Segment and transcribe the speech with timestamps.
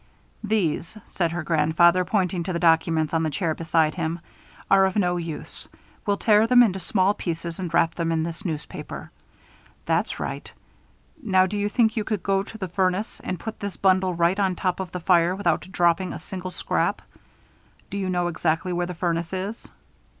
[0.43, 4.19] "These," said her grandfather, pointing to the documents on the chair beside him,
[4.67, 5.67] "are of no use.
[6.07, 9.11] We'll tear them into small pieces and wrap them in this newspaper.
[9.85, 10.51] That's right.
[11.21, 14.39] Now, do you think you could go to the furnace and put this bundle right
[14.39, 17.03] on top of the fire, without dropping a single scrap?
[17.91, 19.67] Do you know exactly where the furnace is?"